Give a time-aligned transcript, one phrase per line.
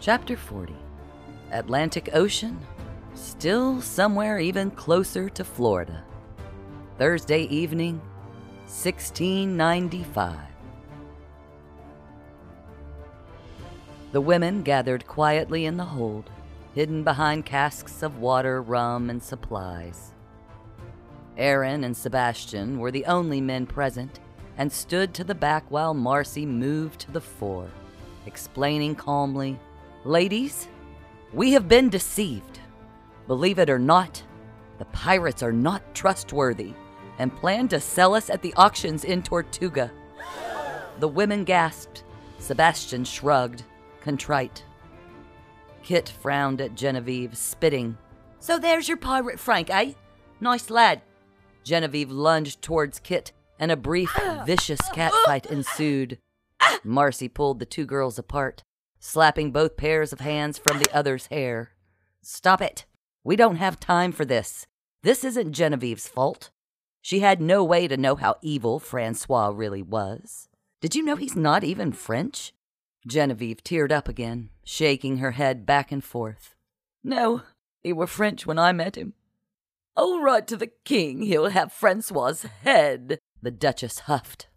[0.00, 0.74] Chapter 40
[1.52, 2.58] Atlantic Ocean,
[3.14, 6.04] still somewhere even closer to Florida.
[6.96, 8.00] Thursday evening,
[8.64, 10.38] 1695.
[14.12, 16.30] The women gathered quietly in the hold,
[16.74, 20.12] hidden behind casks of water, rum, and supplies.
[21.36, 24.18] Aaron and Sebastian were the only men present
[24.56, 27.68] and stood to the back while Marci moved to the fore,
[28.24, 29.58] explaining calmly
[30.06, 30.66] Ladies,
[31.34, 32.58] we have been deceived.
[33.26, 34.22] Believe it or not,
[34.78, 36.72] the pirates are not trustworthy
[37.18, 39.92] and plan to sell us at the auctions in Tortuga.
[41.00, 42.04] The women gasped.
[42.38, 43.64] Sebastian shrugged,
[44.00, 44.64] contrite.
[45.82, 47.98] Kit frowned at Genevieve, spitting.
[48.38, 49.92] So there's your pirate Frank, eh?
[50.40, 51.02] Nice lad.
[51.62, 56.16] Genevieve lunged towards Kit, and a brief, vicious catfight ensued.
[56.86, 58.62] Marci pulled the two girls apart
[59.00, 61.72] slapping both pairs of hands from the other's hair.
[62.22, 62.84] Stop it.
[63.24, 64.66] We don't have time for this.
[65.02, 66.50] This isn't Genevieve's fault.
[67.00, 70.48] She had no way to know how evil Francois really was.
[70.80, 72.52] Did you know he's not even French?
[73.06, 76.54] Genevieve teared up again, shaking her head back and forth.
[77.02, 77.42] No,
[77.82, 79.14] he were French when I met him.
[79.96, 84.48] I'll write to the king he'll have Francois's head, the Duchess huffed.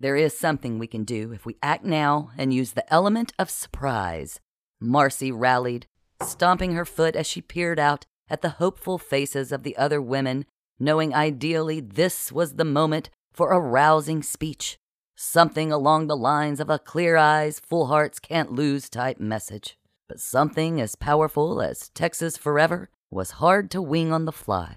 [0.00, 3.48] There is something we can do if we act now and use the element of
[3.48, 4.40] surprise.
[4.82, 5.86] Marci rallied,
[6.22, 10.46] stomping her foot as she peered out at the hopeful faces of the other women,
[10.78, 14.78] knowing ideally this was the moment for a rousing speech.
[15.16, 19.78] Something along the lines of a clear eyes, full hearts can't lose type message.
[20.08, 24.76] But something as powerful as Texas Forever was hard to wing on the fly.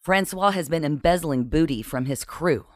[0.00, 2.66] Francois has been embezzling booty from his crew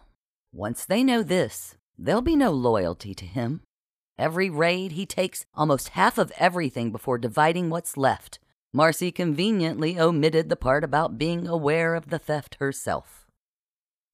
[0.52, 3.60] once they know this, there'll be no loyalty to him.
[4.18, 8.38] Every raid, he takes almost half of everything before dividing what's left.
[8.74, 13.26] Marci conveniently omitted the part about being aware of the theft herself.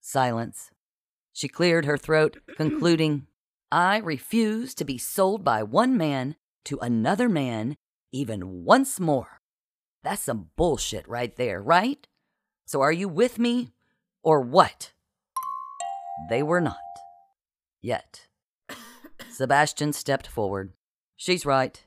[0.00, 0.70] Silence.
[1.32, 3.26] She cleared her throat, concluding,
[3.72, 7.76] I refuse to be sold by one man to another man
[8.12, 9.40] even once more.
[10.04, 12.06] That's some bullshit right there, right?
[12.66, 13.72] So are you with me
[14.22, 14.92] or what?
[16.28, 16.76] They were not.
[17.82, 18.28] Yet.
[19.30, 20.72] Sebastian stepped forward.
[21.16, 21.84] She's right.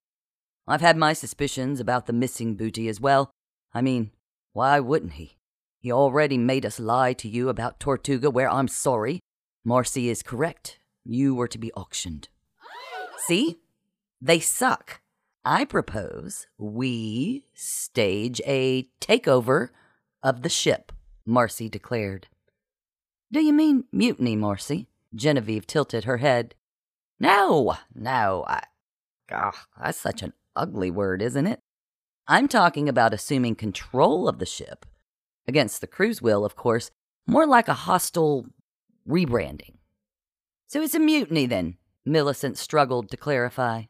[0.68, 3.32] I've had my suspicions about the missing booty as well.
[3.74, 4.12] I mean,
[4.54, 5.38] why wouldn't he?
[5.80, 9.22] He already made us lie to you about Tortuga, where I'm sorry.
[9.66, 10.80] Marci is correct.
[11.06, 12.30] You were to be auctioned.
[13.28, 13.60] See?
[14.22, 15.02] They suck.
[15.46, 19.70] I propose we stage a takeover
[20.22, 20.92] of the ship,
[21.26, 22.28] Marci declared.
[23.32, 24.88] Do you mean mutiny, Marci?
[25.14, 26.56] Genevieve tilted her head.
[27.20, 28.64] No, no, I.
[29.32, 31.60] Ugh, that's such an ugly word, isn't it?
[32.28, 34.86] I'm talking about assuming control of the ship.
[35.48, 36.92] Against the crew's will, of course,
[37.26, 38.46] more like a hostile
[39.08, 39.76] rebranding.
[40.68, 43.84] So it's a mutiny then, Millicent struggled to clarify.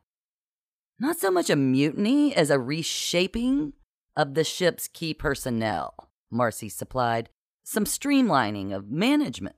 [0.99, 3.73] Not so much a mutiny as a reshaping
[4.15, 7.29] of the ship's key personnel, Marci supplied,
[7.67, 9.57] some streamlining of management.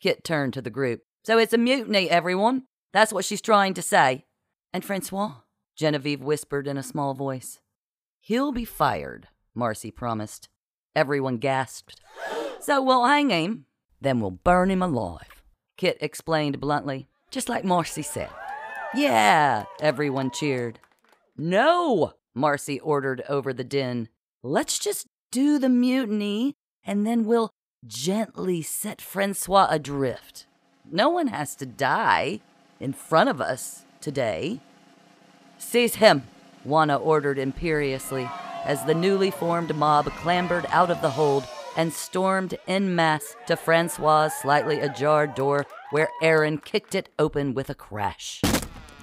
[0.00, 1.02] Kit turned to the group.
[1.24, 2.64] So it's a mutiny, everyone.
[2.92, 4.24] That's what she's trying to say.
[4.72, 5.34] And Francois?
[5.76, 7.60] Genevieve whispered in a small voice.
[8.20, 10.48] He'll be fired, Marci promised.
[10.94, 12.00] Everyone gasped.
[12.62, 13.64] So we'll hang him,
[14.02, 15.42] then we'll burn him alive,
[15.78, 18.28] Kit explained bluntly, just like Marci said.
[18.94, 20.78] Yeah, everyone cheered.
[21.38, 24.10] No, Marci ordered over the din.
[24.42, 27.50] Let's just do the mutiny and then we'll
[27.86, 30.46] gently set Francois adrift.
[30.90, 32.40] No one has to die
[32.78, 34.60] in front of us today.
[35.58, 36.24] Seize him,
[36.64, 38.28] Juana ordered imperiously
[38.64, 41.44] as the newly formed mob clambered out of the hold
[41.76, 47.70] and stormed en masse to Francois's slightly ajar door, where Aaron kicked it open with
[47.70, 48.42] a crash.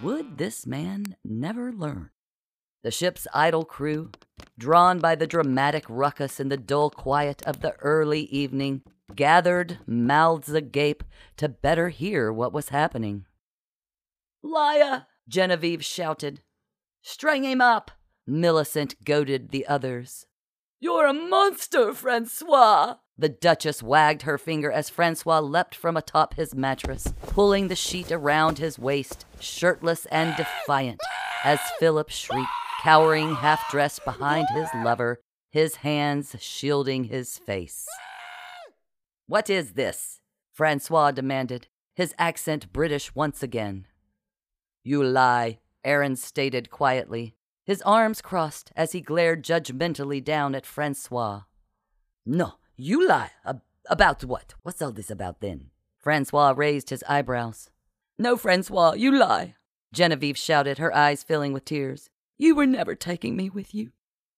[0.01, 2.11] Would this man never learn?
[2.83, 4.11] The ship's idle crew,
[4.57, 8.81] drawn by the dramatic ruckus in the dull quiet of the early evening,
[9.15, 11.03] gathered, mouths agape,
[11.37, 13.25] to better hear what was happening.
[14.43, 15.07] Liar!
[15.27, 16.41] Genevieve shouted.
[17.01, 17.91] String him up!
[18.25, 20.25] Millicent goaded the others.
[20.79, 22.95] You're a monster, Francois!
[23.17, 28.11] The Duchess wagged her finger as Francois leapt from atop his mattress, pulling the sheet
[28.11, 30.99] around his waist, shirtless and defiant,
[31.43, 32.47] as Philip shrieked
[32.81, 35.19] cowering half dressed behind his lover,
[35.49, 37.85] his hands shielding his face.
[39.27, 40.21] What is this?
[40.53, 43.87] Francois demanded, his accent British once again.
[44.83, 47.35] You lie, Aaron stated quietly,
[47.65, 51.41] his arms crossed as he glared judgmentally down at Francois.
[52.25, 53.31] No, you lie.
[53.45, 54.53] Ab- about what?
[54.63, 55.71] What's all this about then?
[55.97, 57.69] Francois raised his eyebrows.
[58.17, 59.55] No, Francois, you lie.
[59.93, 62.09] Genevieve shouted, her eyes filling with tears.
[62.37, 63.91] You were never taking me with you.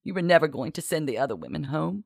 [0.04, 2.06] You were never going to send the other women home.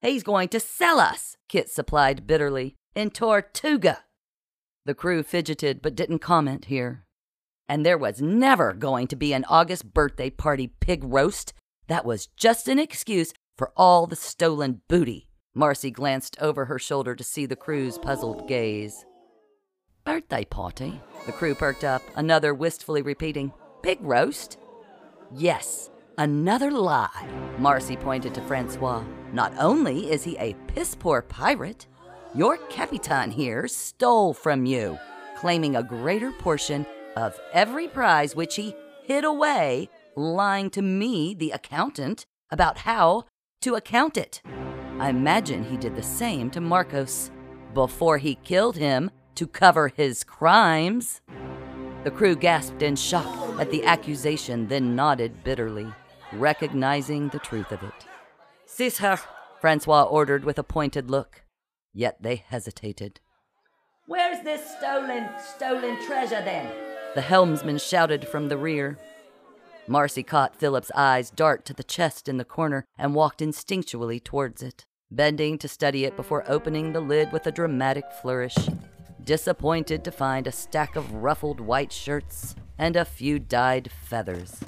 [0.00, 4.04] He's going to sell us, Kit supplied bitterly, in Tortuga.
[4.84, 7.04] The crew fidgeted but didn't comment here.
[7.68, 11.54] And there was never going to be an August birthday party pig roast.
[11.88, 15.28] That was just an excuse for all the stolen booty.
[15.56, 19.04] Marci glanced over her shoulder to see the crew's puzzled gaze.
[20.04, 21.00] Birthday party?
[21.26, 23.52] The crew perked up, another wistfully repeating,
[23.82, 24.58] Pig roast?
[25.36, 27.28] Yes, another lie.
[27.58, 29.02] Marci pointed to Francois.
[29.32, 31.88] Not only is he a piss poor pirate,
[32.36, 34.96] your Capitan here stole from you,
[35.36, 36.86] claiming a greater portion
[37.16, 43.24] of every prize which he hid away, lying to me, the accountant, about how
[43.62, 44.40] to account it.
[45.00, 47.32] I imagine he did the same to Marcos
[47.72, 51.22] before he killed him to cover his crimes.
[52.04, 55.92] The crew gasped in shock at the accusation, then nodded bitterly,
[56.32, 58.06] recognizing the truth of it.
[58.66, 59.18] Seize her,
[59.60, 61.44] Francois ordered with a pointed look.
[61.92, 63.20] Yet they hesitated.
[64.06, 66.70] Where's this stolen, stolen treasure then?
[67.14, 68.98] The helmsman shouted from the rear.
[69.88, 74.62] Marci caught Philip's eyes dart to the chest in the corner and walked instinctually towards
[74.62, 78.56] it, bending to study it before opening the lid with a dramatic flourish.
[79.22, 84.60] Disappointed to find a stack of ruffled white shirts and a few dyed feathers.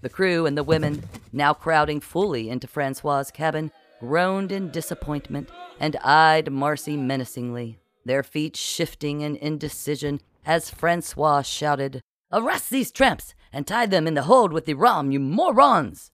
[0.00, 1.02] The crew and the women,
[1.32, 3.70] now crowding fully into Francois's cabin,
[4.00, 12.00] groaned in disappointment and eyed Marci menacingly, their feet shifting in indecision as Francois shouted,
[12.32, 16.10] Arrest these tramps and tie them in the hold with the rum, you morons!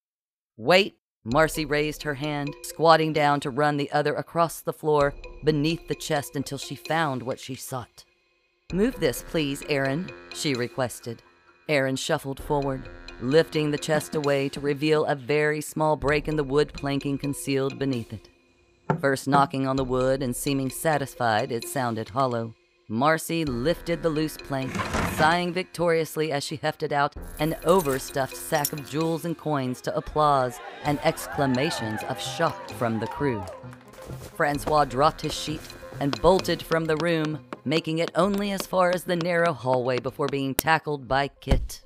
[0.56, 0.99] Wait!
[1.26, 5.12] Marci raised her hand, squatting down to run the other across the floor
[5.44, 8.06] beneath the chest until she found what she sought.
[8.72, 11.22] Move this, please, Aaron, she requested.
[11.68, 12.88] Aaron shuffled forward,
[13.20, 17.78] lifting the chest away to reveal a very small break in the wood planking concealed
[17.78, 18.28] beneath it.
[19.00, 22.54] First knocking on the wood and seeming satisfied, it sounded hollow.
[22.90, 24.74] Marci lifted the loose plank,
[25.14, 30.58] sighing victoriously as she hefted out an overstuffed sack of jewels and coins to applause
[30.82, 33.44] and exclamations of shock from the crew.
[34.34, 35.60] Francois dropped his sheet
[36.00, 40.28] and bolted from the room, making it only as far as the narrow hallway before
[40.28, 41.82] being tackled by Kit.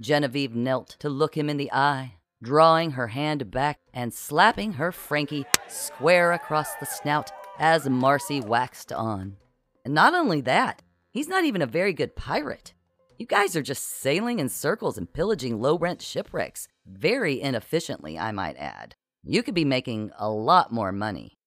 [0.00, 4.90] Genevieve knelt to look him in the eye, drawing her hand back and slapping her
[4.90, 7.30] Frankie square across the snout
[7.60, 9.36] as Marci waxed on.
[9.84, 12.74] And not only that, he's not even a very good pirate.
[13.18, 18.32] You guys are just sailing in circles and pillaging low rent shipwrecks, very inefficiently, I
[18.32, 18.96] might add.
[19.22, 21.37] You could be making a lot more money.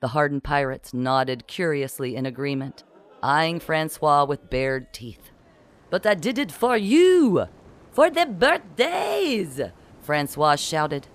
[0.00, 2.84] The hardened pirates nodded curiously in agreement,
[3.22, 5.30] eyeing Francois with bared teeth.
[5.90, 7.46] But I did it for you!
[7.92, 9.60] For the birthdays!
[10.02, 11.08] Francois shouted,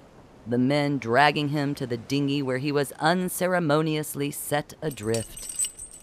[0.48, 5.60] the men dragging him to the dinghy where he was unceremoniously set adrift.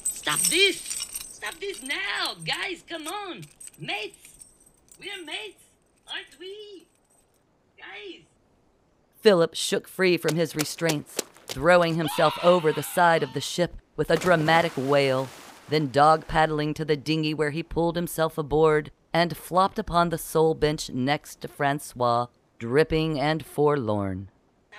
[0.06, 0.78] Stop this!
[0.78, 2.34] Stop this now!
[2.44, 3.42] Guys, come on!
[3.78, 4.46] Mates!
[5.00, 5.64] We're mates,
[6.06, 6.86] aren't we?
[7.76, 8.22] Guys!
[9.20, 11.16] Philip shook free from his restraints,
[11.46, 15.28] throwing himself over the side of the ship with a dramatic wail,
[15.68, 20.18] then dog paddling to the dinghy where he pulled himself aboard and flopped upon the
[20.18, 22.26] sole bench next to Francois,
[22.58, 24.30] dripping and forlorn.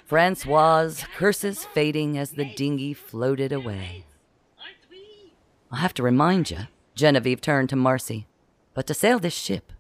[0.06, 4.06] Francois's curses fading as the dinghy floated away.
[5.72, 6.60] I'll have to remind you,
[6.96, 8.26] Genevieve turned to Marci,
[8.74, 9.74] but to sail this ship,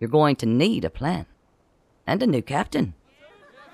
[0.00, 1.26] you're going to need a plan
[2.06, 2.94] and a new captain.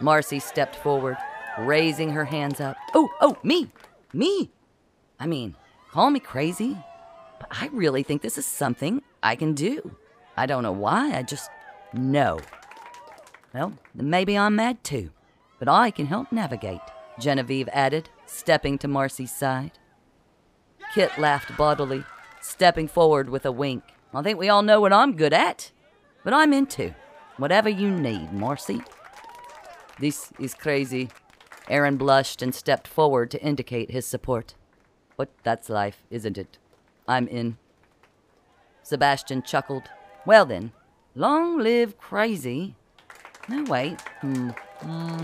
[0.01, 1.17] Marci stepped forward,
[1.59, 2.77] raising her hands up.
[2.95, 3.71] Oh, oh, me,
[4.13, 4.51] me.
[5.19, 5.57] I mean,
[5.91, 6.77] call me crazy,
[7.39, 9.97] but I really think this is something I can do.
[10.37, 11.51] I don't know why, I just
[11.93, 12.41] know.
[13.53, 15.11] Well, maybe I'm mad too,
[15.59, 16.81] but I can help navigate,
[17.21, 19.79] Genevieve added, stepping to Marci's side.
[20.95, 22.05] Kit laughed bodily,
[22.41, 23.85] stepping forward with a wink.
[24.13, 25.73] I think we all know what I'm good at,
[26.23, 26.95] but I'm into
[27.37, 28.85] whatever you need, Marci.
[29.99, 31.09] This is crazy.
[31.69, 34.55] Aaron blushed and stepped forward to indicate his support.
[35.17, 36.59] But that's life, isn't it?
[37.09, 37.57] I'm in.
[38.83, 39.85] Sebastian chuckled.
[40.27, 40.73] Well then,
[41.15, 42.75] long live crazy.
[43.49, 44.01] No, wait.
[44.21, 44.51] Hmm.
[44.81, 45.23] Hmm.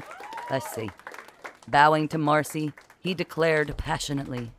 [0.51, 0.91] Let's see.
[1.69, 4.53] Bowing to Marci, he declared passionately,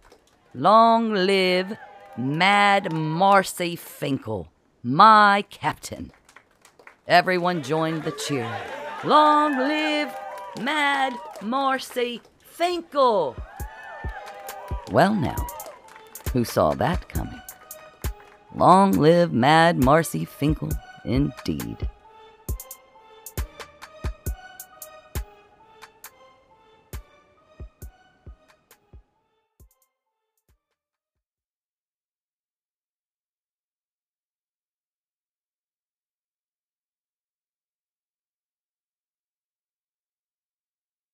[0.53, 1.77] Long live
[2.17, 4.51] Mad Marci Finkel,
[4.83, 6.11] my captain.
[7.07, 8.49] Everyone joined the cheer.
[9.03, 10.13] Long live
[10.59, 13.35] Mad Marci Finkel!
[14.91, 15.47] Well, now,
[16.33, 17.41] who saw that coming?
[18.55, 20.71] Long live Mad Marci Finkel,
[21.05, 21.89] indeed.